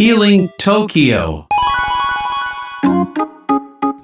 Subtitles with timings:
[0.00, 1.46] Healing Tokyo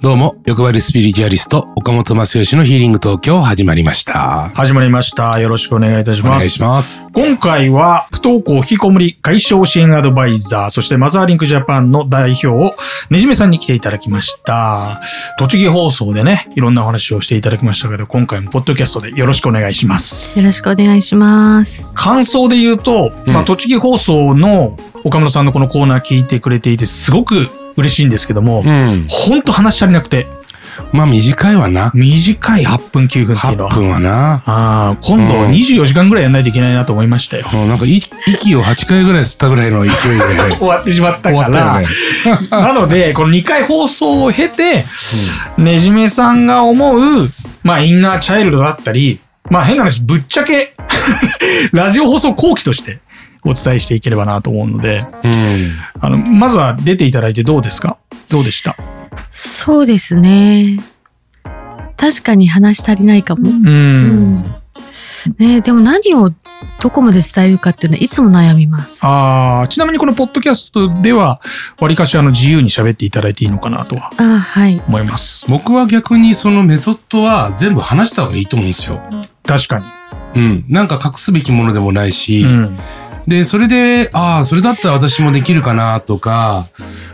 [0.06, 4.52] どうも、欲張りスピリチュアリスト、岡本正義のヒーリング東京始まりました。
[4.54, 5.40] 始まりました。
[5.40, 6.36] よろしくお願いいたします。
[6.36, 7.02] お願いします。
[7.12, 12.76] 今回は、不登校引きこもり解消支援アドバイザー、そしてマザーリンクジャパンの代表、
[13.10, 15.00] ねじめさんに来ていただきました。
[15.40, 20.30] 栃木放送でね、いろんなお話をしていただきましたけど、今回もポッドキャストでよろしくお願いします。
[20.38, 21.84] よろしくお願いします。
[21.94, 29.06] 感想で言うと、まあ、栃木放送の岡村さんのこのコーナー聞いてくれていて、すごく嬉しいんですけども、うん。
[29.08, 30.26] ほんと話足りなくて、
[30.92, 31.90] まあ短いわな。
[31.94, 33.68] 短い8分9分っていうの8は。
[33.70, 34.42] 分はな。
[34.44, 37.44] ああ、今度うん24時間ぐらいやんないといけないなと思いましたよ。
[37.52, 41.86] もうなんかい息を8回ぐらい吸ったぐらいの勢いで 終わってしまったから、よね。
[42.50, 44.84] なので、この2回放送を経て、
[45.58, 47.30] ねじめさんが思う、
[47.62, 50.74] まあ、インナーチャイルドだったり、まあ、変な話、ぶっちゃけ、
[51.72, 52.98] ラジオ放送後期として
[53.46, 55.32] お伝えしていければなと思うので、うん。
[56.00, 57.98] あの、まずは出ていただいてどうですか？
[58.28, 58.76] どうでした？
[59.30, 60.78] そうですね。
[61.96, 63.48] 確かに話し足りないかも。
[63.48, 63.52] う。
[63.52, 64.44] うんん。
[65.38, 66.30] ねでも何を
[66.80, 69.04] どこまで伝えるかっていうのはいつも悩みます。
[69.04, 71.40] ああ、ちなみにこのポッドキャストでは、
[71.80, 74.80] わりかしあの自由に喋っていただいていいのかなとはあはい。
[74.86, 75.46] 思います。
[75.48, 79.00] 僕は逆にそのメソッドは全部話した方がいいと思うんですよ。
[79.44, 79.84] 確かに。
[80.36, 80.64] うん。
[80.68, 82.78] なんか隠すべきものでもないし、うん。
[83.26, 86.66] で、それで、ああ、それだったら私もできるかなとか、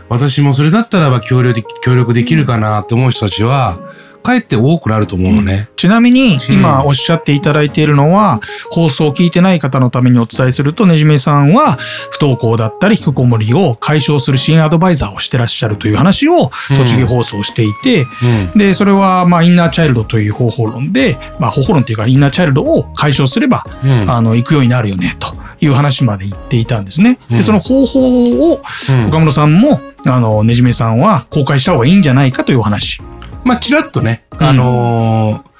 [0.09, 3.79] 私もそれだったらば協力で協力できるかなと思う人たちは、
[4.23, 5.69] かえって多くなると思うのね。
[5.75, 8.39] ちなみに、うん今おっしゃっていただいているのは、
[8.71, 11.77] 放送を聞いてない方のためにお伝えすると、ねじめさんは、
[12.11, 18.05] 不登校だったり、引きこもりを解消する支援アドバイザーをしてらっしゃるという話を、うん栃木放送していて、
[18.53, 18.57] うん。
[18.57, 24.09] で、それは、まあ、インナーチャイルドという方法論で、まあ、方法論っていうか、インナーチャイルドを解消すれば、うん。
[24.09, 27.17] あの、行くようになるよね、という話まで言っていたんですね。
[27.29, 32.99] で、うんその方法を、うん岡村さんも、あの、ねじめさんは公開した方がいいんじゃないかというお話。
[33.43, 35.53] まあ、ちらっとね、うんあのー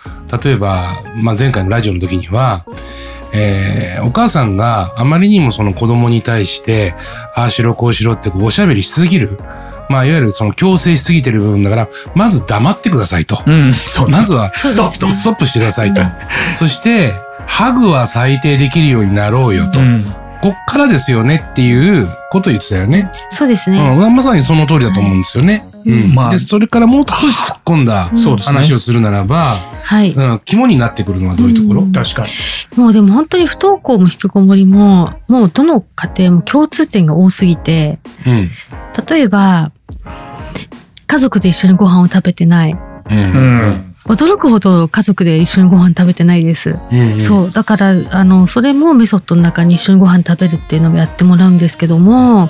[0.43, 2.65] 例えば、まあ、前回のラジオの時には、
[3.33, 6.95] えーお母さんがあまりにもその子供に対して、
[7.35, 9.37] ああしろこうしろってこうおしゃべりしすぎる。
[9.89, 13.41] まあ、いわゆるその強制しすぎてる部分だから、まず黙ってくださいと。
[13.45, 15.11] うん、そうまずは、ストップと。
[15.11, 16.01] ストップしてくださいと。
[16.55, 17.11] そして、
[17.47, 19.79] ハグは最低できるようになろうよと。
[19.79, 23.09] うんこっからですよねっていうことを言ってたよね。
[23.29, 23.77] そうですね。
[23.79, 25.63] うん、まさにその通りだと思うんですよね。
[25.85, 28.11] うんまあでそれからもう少し突っ込んだ
[28.43, 30.11] 話をするならば、はい。
[30.11, 32.27] うん、肝になってくるのはどういうところ、うん確かに。
[32.81, 38.49] もうでも本当に不登校も引きこもりも、もうどの家庭も共通点が多すぎて、うん。
[39.07, 39.71] 例えば、
[41.07, 42.71] 家族で一緒にご飯を食べてない。
[42.71, 43.17] うん。
[43.17, 43.92] うん。
[44.05, 46.75] 驚くほど家族で一緒にご飯食べてないです。
[46.91, 47.21] うん。
[47.21, 47.51] そう。
[47.51, 52.49] だから、あの、それもメソッドの中に一緒にご飯食べるっていうのをやってもらうんですけども、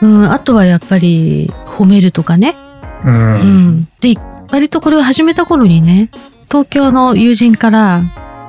[0.00, 2.56] うん、あとはやっぱり褒めるとかね。
[3.04, 3.08] う。
[3.08, 3.88] うんん。
[4.00, 4.14] で、
[4.50, 6.10] 割とこれを始めた頃にね、
[6.50, 8.02] 東京の友人から、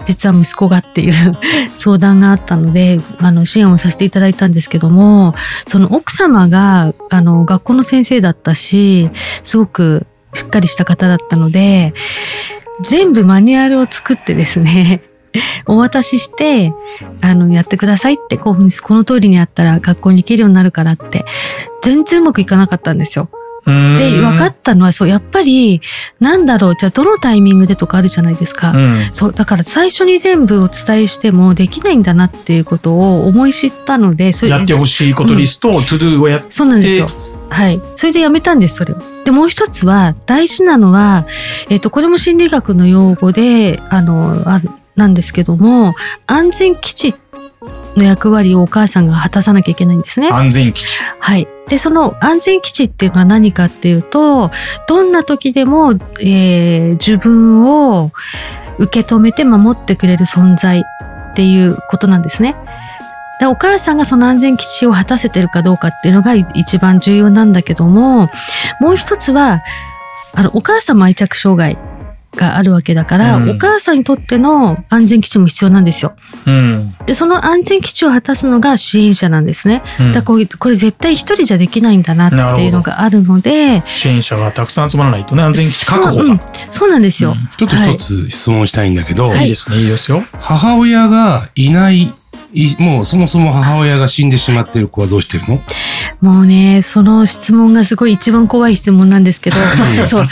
[0.05, 1.13] 実は息子がっていう
[1.75, 5.35] 相談があったので、あの、支援をさせていただいたんですけども、
[5.67, 9.09] その奥様が、あの、学校の先生だったし、
[9.43, 11.93] すごくしっかりした方だったので、
[12.81, 15.01] 全部マニュアルを作ってですね、
[15.67, 16.73] お渡しして、
[17.21, 21.25] あの、やってくださいって、こういうふうに、この通りにやったら学校に行けるようになるからって、
[21.83, 23.29] 全然うまくいかなかったんですよ。
[23.65, 25.81] で、分かったのは、そう、やっぱり、
[26.19, 28.71] なんだろう、じゃあどのタイミングでとかあるじゃないですか。
[28.71, 29.09] うん。
[29.11, 37.07] そう、だから最初に全部お伝えしてもできないんだなっていうことを思い知ったので、それやってほしいことリストを、トゥドゥをやって、そうなんですよ。
[37.49, 37.79] はい。
[37.95, 38.97] それでやめたんです、それを。
[39.25, 41.27] で、もう一つは、大事なのは、
[41.69, 45.93] えっ、と、これも心理学の用語で、あの、ある、なんですけども、
[46.25, 47.15] 安全基地
[47.95, 50.29] の役割をお母さんが果たさなきゃいけないんですね。
[50.29, 50.99] 安全基地。
[51.19, 51.47] はい。
[51.67, 54.51] で、その安全基地っていうのは何かっていうと、
[54.87, 58.11] どんな時でも、えー自分を
[58.77, 60.83] 受け止めて守ってくれる存在
[61.31, 62.55] っていうことなんですね。
[63.39, 68.29] でお母さんがその安全基地を果たせてるかどうかっていうのが一番重要なんだけども、
[68.79, 69.61] もう一つは、
[70.33, 71.77] あの、お母さんも愛着障害
[72.41, 76.13] があるわけだから、うんお母さんにとっての安全基地も必要なんですよ。
[76.45, 76.95] うん。
[77.05, 79.83] で、その安全基地を果たすのが支援者なんですね。
[79.99, 86.13] うんだからこういうこれ絶対一人じゃできないんだなっていうのがあるので、支援者がたくさん集まらないとね、安全基地確保が。
[86.13, 86.39] そううん
[86.69, 87.31] そうなんですよ。
[87.31, 90.23] うんちょっと一つ質問したいんだけど、はいいいですね、いいですよ。
[90.39, 92.11] 母親がいない、
[92.53, 95.59] いもうそもそも母親が死んでしまってる子はどうしてるの？
[96.21, 99.55] もうね、その質問がすごい一番怖い質問なんですけど、
[100.05, 100.25] そう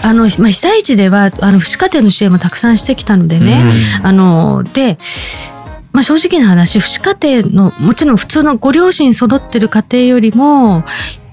[0.00, 3.62] あの、まあ、被災地では、あの、父子家庭の支援もたくさんしてきたのでね、
[4.02, 4.98] あの、で、
[5.92, 10.84] まあ、正直な話父子家庭のもちろん普通のご両親揃ってる家庭よりも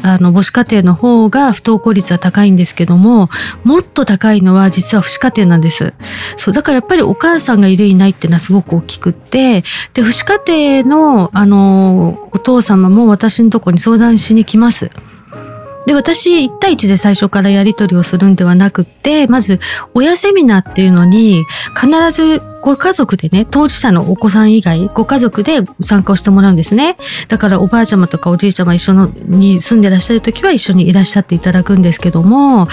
[0.03, 3.29] あの母子家庭の方が不登校率は高いんですけども
[3.63, 5.93] もっと高いのは実は父子家庭なんです。
[6.37, 9.63] そうだからやっぱりお母さんがいるいないっていうのはすごく大きくって
[9.93, 14.91] で父子家庭のあのお父様も私のところに相談しに来ます。
[15.87, 19.61] で、私、1対1で最初からやり取りをするんではなくって、まず、
[19.93, 21.45] 親セミナーっていうのに、
[21.79, 26.97] 必ずご家族でね、当事者のお子さん以外、ご家族で参加をしてもらうんですね。
[27.29, 32.67] だから、おばあちゃまとかおじいちゃま一緒のに住んでらっしゃる時は一緒にいらっしゃっていただくんですけども、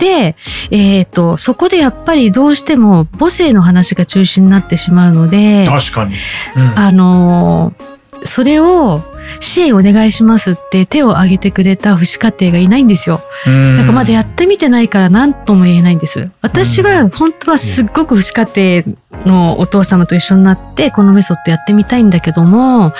[0.00, 0.34] で、
[0.72, 6.16] えっ、と、そこでやっぱりどうしても母性の話が中心になってしまうので、確かに。
[6.56, 7.94] うんあのー
[8.24, 9.02] それを
[9.40, 13.20] 支援お願いしますって手を挙げてくれた父子家庭がいないんですよ。
[13.46, 16.30] うんだからまだやってみてないから何とも言えないんです。
[16.42, 22.92] 私は本当はすっごく父子家庭のお父様と一緒になってこのメソッドやってみたいんだけども、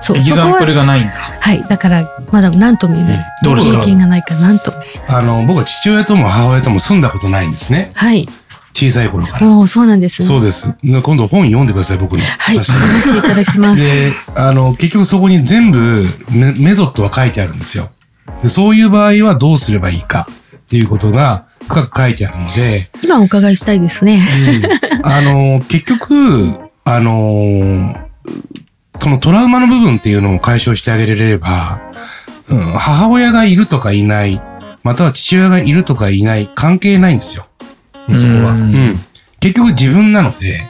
[0.00, 1.10] そエキそこはザンプルがないんだ。
[1.10, 3.26] はいだからまだ何とも言えない。
[3.42, 5.16] 経験がないから何とも言えない。
[5.18, 7.92] あの、僕は父親とも母親とも住んだことないんですね。
[7.94, 8.28] はい。
[8.72, 9.48] 小さい頃から。
[9.48, 10.28] おおそうなんですね。
[10.28, 10.74] そうです。
[10.82, 12.22] で今度本読んでください、僕の。
[12.22, 12.58] はい。
[12.58, 13.82] 読ませていただきます。
[13.82, 17.90] で、あの、結局そこに全部メメソッドは書いてあるんですよ。
[18.42, 20.26] でそういう場合はどうすればいいか
[20.56, 24.20] っていうことが深く書いてあるので、今お伺いしたいですね。
[25.02, 26.50] あの、結局、
[26.84, 27.94] あの、
[29.00, 31.80] そのトラウマの部分っていうのを解消してあげれれば、
[32.48, 34.40] うん、母親がいるとかいない、
[34.82, 37.46] または父親がいるとかいない、関係ないんですよ。
[38.14, 38.54] そこは。
[39.40, 40.60] 結局自分なので、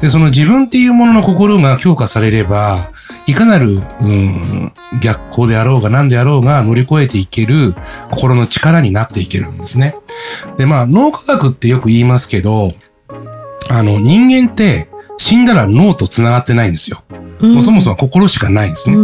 [0.00, 2.90] で、その自分っていうものの心が強化されれば、
[3.26, 7.74] いかなる、うん、逆行であろうが何であろうが乗り越えていける
[8.10, 9.96] 心の力になっていけるんですね。
[10.56, 12.70] で、まあ、脳科学ってよく言いますけど、
[13.70, 17.02] あの、人間って死んだら脳と繋がってないんですよ。
[17.40, 18.96] もうそもそも心しかないんですね。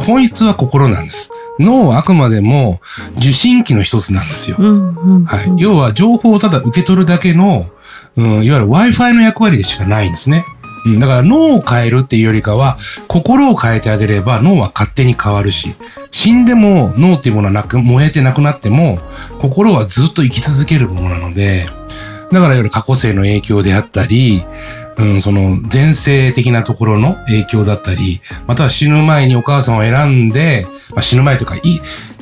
[0.00, 1.32] 本質は心なんです。
[1.58, 2.80] 脳はあくまでも
[3.16, 4.58] 受信機の一つなんですよ。
[5.56, 7.66] 要は情報をただ受け取るだけの、
[8.16, 10.44] うん、いわゆる Wi-Fi の役割でしかないんですね。
[10.86, 12.76] うん、だから脳を変えるっていうよりかは、
[13.08, 15.74] 心を変えてあげれば脳は勝手に変わるし、
[16.10, 18.98] 死んでも脳っていうものはなく、燃えてなくなっても、
[19.40, 21.68] 心はずっと生き続けるものなので、
[22.30, 24.44] だからいわゆる過去性の影響であったり、
[24.98, 31.60] うん、その前世的なところの影響だったり、または死ぬ前にお母さんを選んで、まあ、死ぬ前とか、い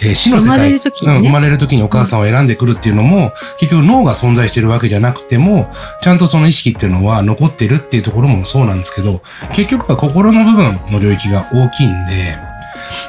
[0.01, 0.59] えー死の世界。
[0.59, 1.17] 生まれる時にね。
[1.17, 9.23] うん、生まれる時にお母さんを選んでくるっていうのも、結局脳が存在してるわけじゃなくても、ちゃんとその意識っていうのは残ってるっていうところもそうなんですけど、
[9.55, 12.37] 結局は心の部分の領域が大きいんで、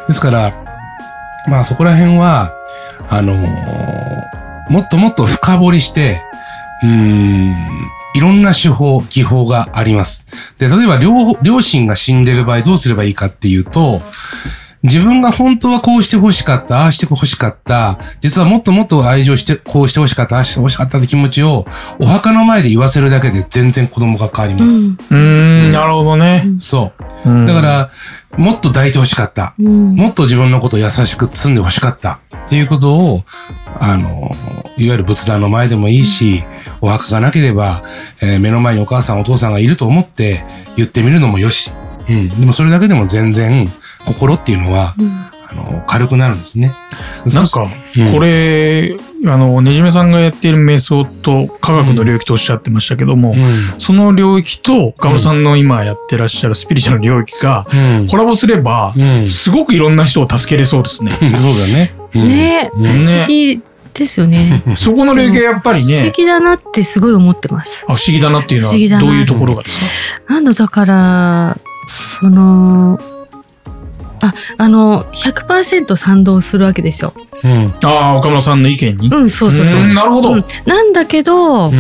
[0.08, 0.54] ですから、
[1.50, 2.54] まあそこら辺は、
[3.10, 4.38] あのー
[4.70, 6.22] もっともっと深掘りして、
[6.84, 7.56] うーん、
[8.18, 10.26] いろんな手法、技法があります。
[10.58, 14.02] で、例えば両方、両親が死んでる場合どうすればいいかっていうと、
[14.82, 21.68] 自分が本当はこうして欲しかった、ああして欲しかった、実はもっともっと愛情して、こうして欲しかった、ああして欲しかったって気持ちを、
[22.00, 24.90] お墓の前で言わせるだけで全然子供が変わります。
[25.12, 25.16] うー
[25.70, 26.44] ん、なるほどね。
[26.58, 26.92] そ
[27.26, 27.30] う。
[27.30, 27.90] うんだから、
[28.36, 29.54] もっと抱いて欲しかった。
[29.60, 33.24] うんもっと自分のことを優しく包んで欲しかったっていうことを、
[33.80, 34.36] あの、
[34.78, 36.44] いわゆる仏壇の前でもいいし、
[36.82, 37.84] お墓がなければ、
[38.22, 40.44] えー目の前にお母さんお父さんがいると思って
[40.76, 41.72] 言ってみるのもよし。
[42.10, 42.30] うん。
[42.30, 43.68] でもそれだけでも全然
[44.06, 44.96] 心っていうのは、
[45.50, 46.74] あの、軽くなるんですね。
[47.26, 47.66] なんか
[47.98, 53.80] うん、これ、あの、ねじめさんがやっている瞑想と科学の領域とおっしゃってましたけども、うん。
[53.80, 57.66] その領域と、岡本さんの今やってらっしゃるスピリチュアルの領域が
[58.00, 58.08] うん。
[58.08, 59.30] コラボすれば、うん。
[59.30, 61.12] すごくいろんな人を助けれそうですね。
[61.36, 61.92] そうだね。
[62.14, 63.62] うんねうん不思議
[63.98, 64.64] ですよね。
[64.78, 67.86] そこの領域はやっぱり不思ね、議だなってすごい思ってます。
[67.88, 69.80] あ不思議だなっていうのはどういうところがです
[70.28, 70.34] か？
[70.34, 73.00] なんだだから、その、
[74.22, 77.14] あ、あの、100%賛同するわけですよ。
[77.44, 77.74] うん。
[77.84, 79.10] ああ、岡本さんの意見に？
[79.10, 79.80] うん、そうそうそう。
[79.82, 80.32] んなるほど。
[80.34, 81.72] うんなんだけど、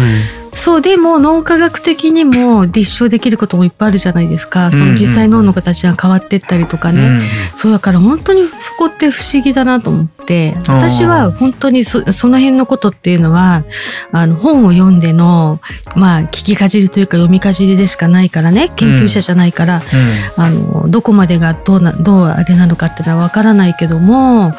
[0.57, 4.71] そう、でも脳科学的にも立証できることもいっぱいあるじゃないですか。
[4.71, 7.07] その実際脳の形が変わってったりとかね。
[7.07, 7.21] うん
[7.55, 10.57] そうだから本当にそこって不思議だなと思って。
[10.67, 13.63] 私は本当にそその辺のことっていうのは
[14.11, 15.61] あの本を読んでの
[15.95, 18.69] まあ聞きかじりというか読みかじりでしかないからね。
[18.75, 19.81] 研究者じゃないから、
[20.37, 24.53] あのどこまでがどうなどうあれなのかっていうのはわからないけども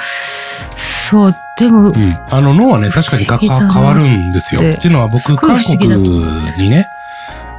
[1.09, 2.19] そうでも、うん。
[2.29, 4.61] あの脳はね、確かに変わるんですよ。
[4.61, 5.89] ってっていうのは僕、韓国
[6.59, 6.87] にね、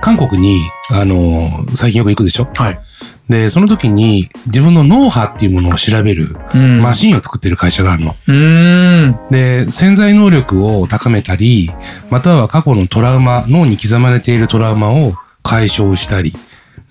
[0.01, 0.59] 韓国に、
[0.91, 2.47] あの、最近よく行くでしょ？
[2.53, 2.79] はい。
[3.27, 8.15] で、その時に自分の脳波っていうものを調べるうんマシンを作ってる会社があるの。
[8.27, 9.17] うーん。
[9.31, 11.71] で、潜在能力を高めたり、
[12.09, 15.13] または過去のトラウマ、脳に刻まれているトラウマを
[15.43, 16.33] 解消したり、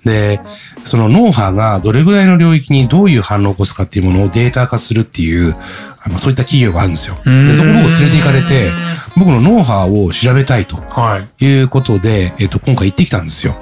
[0.05, 0.41] で、
[0.85, 5.57] その脳波がどれぐらいの領域にどういう反応を起こすかっていうものをデータ化するっていう、
[6.09, 7.17] あのそういった企業があるんですよ。
[7.25, 8.71] で、そこ僕連れて行かれて、
[9.17, 11.45] 僕の脳波を調べたいとはい。
[11.45, 13.55] いうことで、えっと、今回行ってきたんですよ。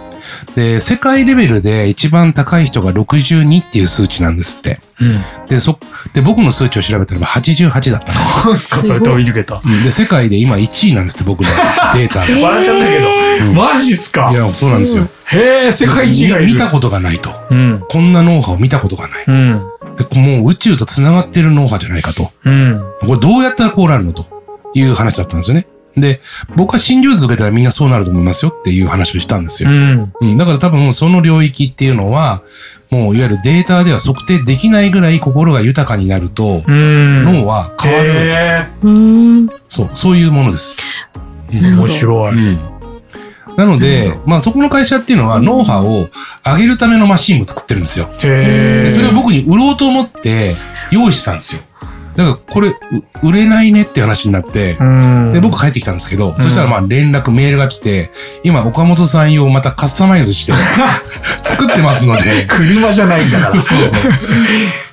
[0.56, 4.80] で、世界レベルで一番高い人が62っていう数値なんですって。
[5.00, 5.46] うん。
[5.46, 5.78] で、そ、
[6.14, 8.54] で、僕の数値を調べたらば88だったんですよ。
[8.56, 9.60] すか、それ飛び抜けた。
[9.64, 11.48] うんで、世界で今1位なんですって、僕の
[11.94, 12.34] データで。
[12.42, 13.06] 笑っちゃったけど、
[13.48, 14.30] うんマジっすか？
[14.32, 15.06] いや、そうなんですよ。
[15.26, 16.46] へえ、世界一がいる。
[16.46, 17.30] 見見たことがないと。
[17.50, 17.82] うん。
[17.88, 19.24] こんな脳波を見たことがない。
[20.14, 22.30] もう宇宙と繋がってる脳波じゃないかと。
[22.44, 22.80] うん。
[23.00, 24.26] これどうやったらこうなるのと
[24.74, 25.66] いう話だったんですよね。
[25.96, 26.20] で、
[26.54, 29.70] 僕は診療図受けたらみんなそうなると思いますよっていう話をしたんですよ。
[29.70, 30.12] うん。
[30.20, 32.42] うん、だから多分その領域っていうのは、
[32.90, 37.24] もういわゆるデータでは測定できないぐらい心が豊かになると、うん。
[37.24, 38.10] 脳は変わる。
[38.10, 39.48] へうーん。
[39.68, 40.76] そう、そういうものです。
[41.50, 42.34] 面白い。
[42.34, 42.75] うん
[43.56, 46.08] なので、まあそこの会社っていうのは脳波を
[46.44, 48.08] 上げるためのマシンも作ってるんですよ。
[48.20, 50.56] で、それを僕に売ろうと思って
[50.90, 51.62] 用意したんですよ。
[52.16, 52.74] だからこれう
[53.28, 55.32] 売れないねって話になって、うん。
[55.34, 58.10] で、僕帰ってきたんですけど、うんそしたらまあ連絡、メールが来て、
[58.42, 60.52] 今岡本さん用またカスタマイズして
[61.42, 63.60] 作ってますので、車じゃないんだから。
[63.62, 64.00] そうそう。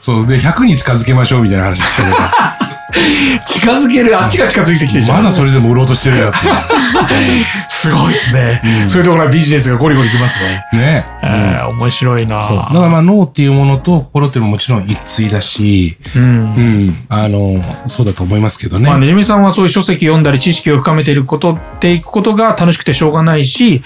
[0.01, 0.27] そう。
[0.27, 2.09] で、100に近づけましょうみたいな話してる
[3.47, 6.37] 近づける、あっちが近づいてきてまだそれでも売ろうとしてるんだって。
[7.69, 8.61] すごいですね。
[8.63, 10.65] うんそういうところはビジネスがゴリゴリきますね。
[10.73, 11.05] ね。
[11.21, 12.37] えー、面白いな。
[12.37, 16.25] だからまあ脳っていうものと心っていうのももちろん一対だし、うんう。
[16.25, 18.87] ん、あの、そうだと思いますけどね。
[18.87, 23.83] まあ、ねじみさんはそういう書籍読んだり知識を深めていることっていくことが楽しくてしょうがないし、うん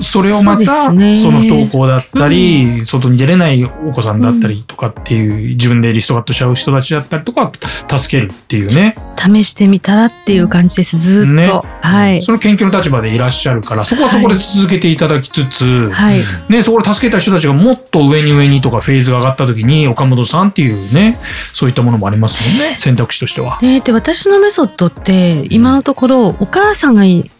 [0.00, 7.50] それをまたそ,、の不登校だったり、外に出れないお子さんだったりとかっていう、自分でリストカットしちゃう人たちだったりとか
[7.88, 10.98] 助けるっていうね試してみたらっていう感じです。
[10.98, 11.32] ずーっと。
[11.32, 12.22] ねはい。
[12.22, 16.18] その研究の立場でいらっしゃるからそこはそこで続けていただきつつ、はい。
[16.48, 21.16] ね、そこで助けた人たちがもっと上に上にとかフェーズが上がった時に岡本さんっていうね
[21.52, 23.58] そういったものもありますもんね選択肢としては。
[23.62, 27.30] ね、で私のメソッドって今のところお母さんがい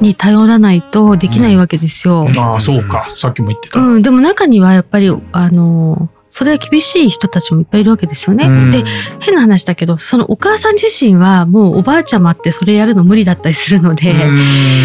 [0.00, 2.28] に頼らないとできないわけですよ。
[2.36, 3.80] ああそうかさっきも言ってた。
[3.80, 8.46] うん、でも中にはやっぱりあのそれは厳しい人たちもいっぱいいるわけですよね。
[8.46, 8.82] うんで
[9.20, 14.10] 変な話だけどそのお母さん自身はもうおばあちゃまってそれやるの無理だったりするので、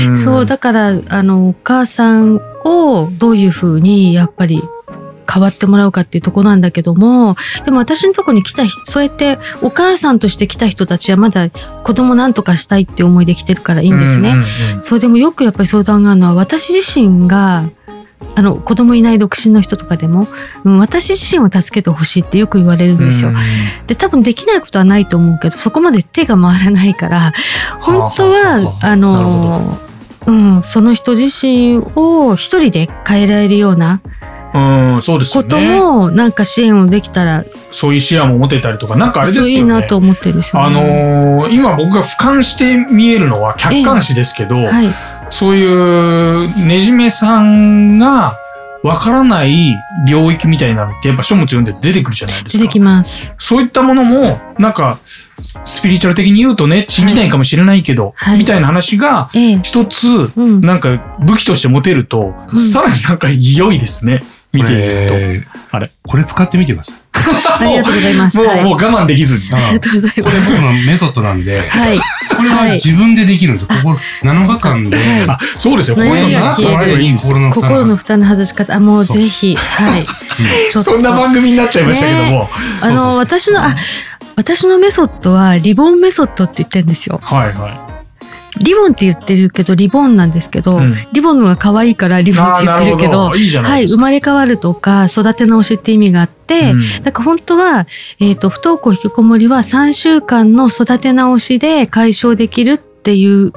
[0.05, 4.61] うんそうだからあのお母さんをどういうふうにやっぱり
[5.31, 14.29] 変わってもらうかっていうとこなんだけどもでも私のとこに来た人そうやってお母さんとして来た人たちはまだ子供なんとかしたいって思いで来てるからいいんですね。
[14.29, 14.43] うんうん
[14.77, 17.63] うんそうでもよくやっぱり相談があるのは私自身が
[18.35, 20.27] あの子供いない独身の人とかでも、
[20.63, 23.31] うん、私自身を助けてほしいってよく言われるんですよ。
[23.88, 27.33] で多分できないことはないと思うけどそこまで手が回らないから
[27.81, 29.77] 本当はあの
[30.27, 34.01] うん、その人自身を一人で変えられるような
[34.53, 35.79] うん、そうですよことね。
[35.79, 39.73] もなんか支援をできたらそういう視野も持てたりとか、なんかあれですそういいよね。
[39.73, 41.39] なと思ってるんですよあね。
[41.41, 44.88] のー今僕が俯瞰して見えるのは客観視ですけど、はい、
[45.29, 48.38] そういうねじめさんが
[48.83, 49.75] わからない
[50.07, 52.63] 領域みたいなのってやっぱ書物読んで出てくるじゃないですか。
[52.63, 53.36] 出てきます。
[53.38, 55.00] そういったものも、なんか、
[55.65, 64.21] スピリチュアル的に言うとね、信じないかもしれないけど、はいみたいな話が、ええ、一つ、うん、なんか武器として持てると、うんさらになんか良いですね。
[64.51, 65.13] 見ていると。
[65.13, 65.91] これあれ？
[66.07, 67.01] これ使ってみてください。
[67.19, 68.37] ありがとうございます。
[68.37, 69.45] もう、はい、もう我慢できずに。
[69.51, 70.51] ありがとうございこれます。
[70.51, 71.99] 僕のメソッドなんで、はい、
[72.35, 73.69] これは自分でできるんですよ。
[73.83, 75.95] ここ7日間で、あ、そうですよ。
[75.95, 77.37] こういうの習ってもらえばいいんですよ。
[77.37, 80.05] 心の負担心の負担の外し方、あ、もうぜひ、はい。
[80.71, 82.49] そんな番組になっちゃいましたけども。
[82.81, 83.75] あの、私の、あ、
[84.35, 87.19] 私のメソッドはリボンメソッドって言ってるんですよ。
[87.21, 87.88] はいは
[88.61, 92.33] リボンって言ってるけど、リボンなんですけど、うんリボンのが可愛いからリい。
[92.33, 93.35] ボンって言ってるけど、は
[93.79, 93.87] い。
[93.87, 97.85] 生まれ変わるとか、育て直しって意味があって、うんだから本当は、
[98.19, 103.51] えっ、と、不登校引きこもりは3週間の育て直しで解消できるっていう、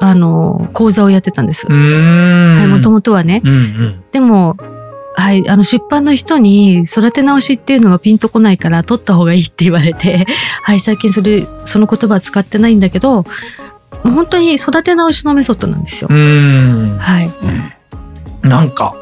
[0.00, 1.66] あの、講座をやってたんです。
[1.66, 3.42] はい、もともとはね。
[3.44, 4.04] うんうん。
[4.12, 4.56] でも、
[5.14, 10.24] はい、あの出版の人に育て直しっていうのがピンとこないから取った方がいいって言われて、
[10.62, 13.24] はい、最近それ、その言葉は使ってないんだけど、
[14.02, 16.14] 本当に育て直しのメソッドなんですよう。
[16.14, 16.98] ーん。
[16.98, 17.30] はい。
[18.42, 18.94] なんか、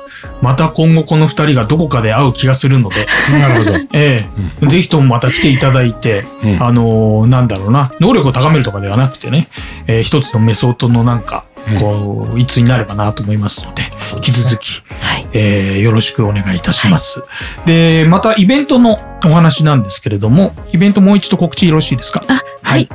[0.42, 3.06] また今後この二人がどこかで会う気がするので、
[3.38, 3.76] なるほど。
[3.92, 4.24] え
[4.62, 9.48] え、ぜひともまた来ていただいて、うんあのーなんだろうな、能力を高めるとかではなくてね、
[9.86, 11.44] えー一つのメソッドのなんか、
[11.80, 13.82] こう、一になればなと思いますので、
[14.14, 15.26] 引き続き、はい。
[15.32, 17.22] えーよろしくお願いいたします。
[17.66, 22.22] で、またイベントのお話なんですけれども、イベントもう一度告知よろしいですか？
[22.28, 22.88] あ、はい。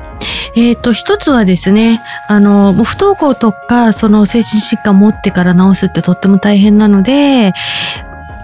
[0.55, 7.53] えっ、と、一つはですね、あの、もう不登校とか、その精神疾患を持ってから治すってとっても大変なので、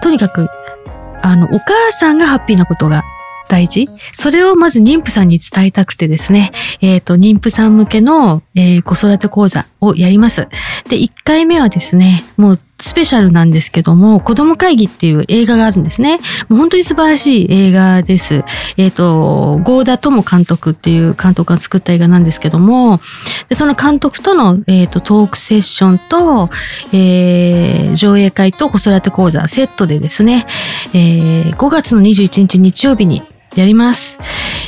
[0.02, 0.48] とにかく、
[1.22, 3.04] あの、お母さんがハッピーなことが
[3.50, 3.88] 大事？
[4.12, 10.48] それをまず妊婦さんに伝えたくてですね、えっ、と、妊婦さん向けの、えー子育て講座をやります。
[10.88, 16.18] で、1回目はですね、もうスペシャルなんですけども、子供会議っていう映画があるんですね。
[16.48, 18.42] もう本当に素晴らしい映画です。
[18.76, 23.00] えっ、と、ゴーダ友監督っていう監督が作った映画なんですけども、
[23.48, 26.50] でその監督との、えー、とトークセッションと、
[26.92, 30.46] えー上映会と子育て講座セットでですね、
[30.94, 33.22] えー5月の21日日曜日に
[33.54, 34.18] やります。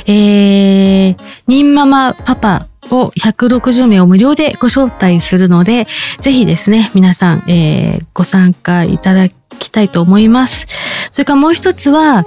[0.05, 5.87] えー、ニンママパパを160名を無料でご招待するので、
[6.19, 10.67] ぜひですね、皆さん、えーご参加いただきたいと思います。
[11.11, 12.25] それからもう一つは、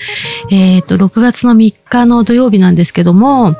[0.50, 3.56] えっ、と、6月の3日の土曜日なんですけども、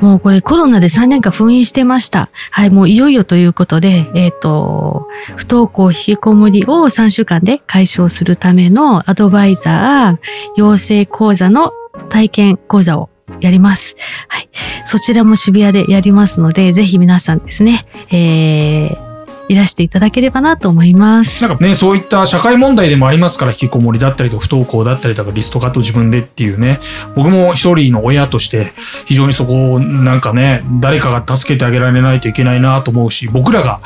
[0.00, 2.30] もうこれコロナで3年間封印してました。
[2.50, 5.06] はい、もういよいよということで、えっ、と、
[5.36, 11.72] 不登校引きこもりを3週間で解消するためのアドバイザー、養成講座の
[12.08, 13.96] 体験講座をやります。
[14.28, 14.48] はい。
[14.84, 19.12] そちらも渋谷でやりますので、ぜひ皆さんですね、えー、
[19.48, 21.46] いらしていただければなと思います。
[21.46, 26.80] なんかね、そういった社会問題でもありますから、引きこもりだったりとか、不登校だったりとか、リストカット自分でっていうね、
[27.14, 28.72] 僕も一人の親として、
[29.06, 33.80] 非常にそこをなんかね、誰かが助けてあげられないといけないなと思うし、僕らが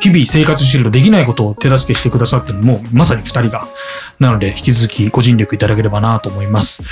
[0.00, 3.66] 日々生活してるとできないことを手助けしてくださってるのも、まさに二人が。
[4.20, 6.82] なので、引き続きご尽力いただければなと思います。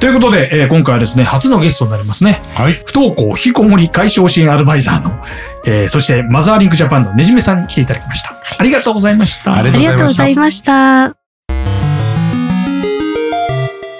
[0.00, 2.40] ということで、えー今回はですね、初のゲストになりますね。
[2.54, 2.72] はい。
[2.86, 5.22] 不登校引きこもり解消支援アドバイザーの、
[5.66, 8.32] えーそしてマザーリンクジャパンのねじめさんに来ていただきました。
[8.58, 9.54] ありがとうございました。
[9.54, 11.14] ありありがとうございました。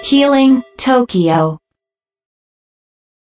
[0.03, 1.58] Healing Tokyo